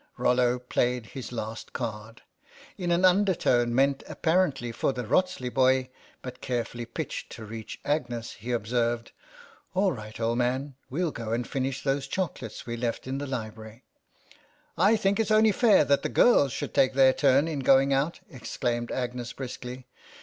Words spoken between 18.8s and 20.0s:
Agnes briskly.